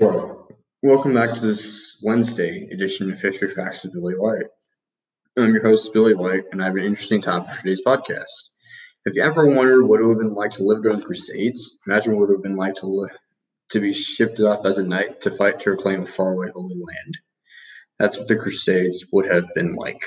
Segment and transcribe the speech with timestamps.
[0.00, 4.46] Welcome back to this Wednesday edition of History Facts with Billy White.
[5.36, 8.50] I'm your host, Billy White, and I have an interesting topic for today's podcast.
[9.04, 11.80] Have you ever wondered what it would have been like to live during the Crusades?
[11.84, 13.08] Imagine what it would have been like to, li-
[13.70, 17.18] to be shipped off as a knight to fight to reclaim a faraway holy land.
[17.98, 20.04] That's what the Crusades would have been like.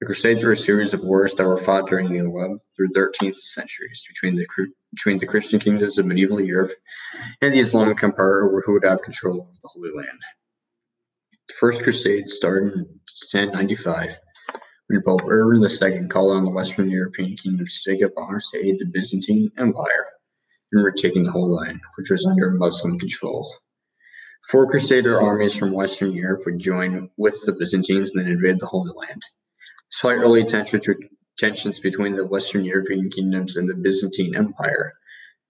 [0.00, 3.36] The Crusades were a series of wars that were fought during the 11th through 13th
[3.36, 4.46] centuries between the
[4.92, 6.72] between the Christian kingdoms of medieval Europe
[7.40, 10.20] and the Islamic Empire over who would have control of the Holy Land.
[11.48, 12.80] The First Crusade started in
[13.32, 14.18] 1095
[14.88, 18.58] when Pope Urban II called on the Western European kingdoms to take up arms to
[18.58, 20.06] aid the Byzantine Empire
[20.72, 23.50] in retaking the Holy Land, which was under Muslim control.
[24.50, 28.66] Four Crusader armies from Western Europe would join with the Byzantines and then invade the
[28.66, 29.22] Holy Land.
[29.90, 34.92] Despite early tensions between the Western European kingdoms and the Byzantine Empire,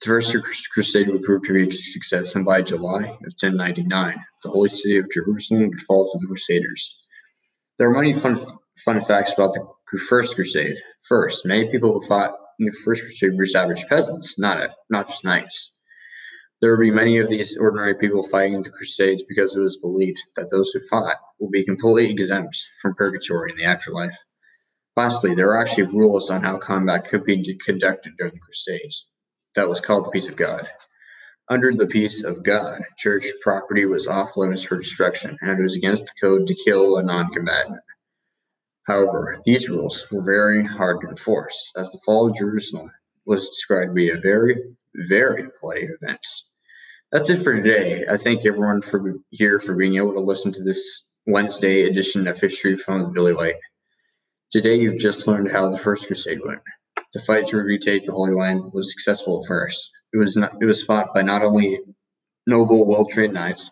[0.01, 0.37] the First
[0.73, 4.99] Crusade would prove to be a success, and by July of 1099, the holy city
[4.99, 7.03] of Jerusalem would fall to the Crusaders.
[7.79, 8.39] There are many fun,
[8.85, 10.77] fun facts about the First Crusade.
[11.09, 14.69] First, many people who fought in the First Crusade were just average peasants, not, a,
[14.91, 15.73] not just knights.
[16.61, 20.23] There would be many of these ordinary people fighting the Crusades because it was believed
[20.37, 24.17] that those who fought will be completely exempt from purgatory in the afterlife.
[24.97, 29.07] Lastly, there were actually rules on how combat could be conducted during the Crusades.
[29.55, 30.71] That was called the Peace of God.
[31.51, 35.77] Under the Peace of God, church property was off limits for destruction, and it was
[35.77, 37.81] against the code to kill a non combatant.
[38.85, 42.91] However, these rules were very hard to enforce, as the fall of Jerusalem
[43.27, 44.57] was described to be a very,
[44.95, 46.27] very bloody event.
[47.13, 48.05] That's it for today.
[48.11, 52.41] I thank everyone for here for being able to listen to this Wednesday edition of
[52.41, 53.57] History from Billy White.
[54.57, 56.63] Today you've just learned how the First Crusade went.
[57.13, 59.91] The fight to retake the Holy Land was successful at first.
[60.15, 61.79] It was not, it was fought by not only
[62.47, 63.71] noble, well-trained knights,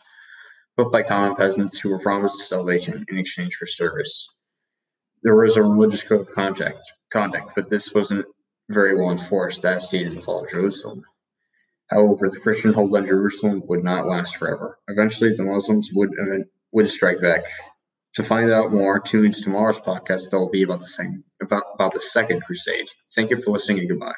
[0.77, 4.29] but by common peasants who were promised salvation in exchange for service.
[5.23, 8.27] There was a religious code of conduct, conduct, but this wasn't
[8.69, 11.03] very well enforced as seen in the fall of Jerusalem.
[11.89, 14.79] However, the Christian hold on Jerusalem would not last forever.
[14.89, 16.11] Eventually, the Muslims would
[16.73, 17.45] would strike back.
[18.15, 21.65] To find out more, tune into tomorrow's podcast that will be about the same about,
[21.75, 22.89] about the Second Crusade.
[23.15, 24.15] Thank you for listening and goodbye.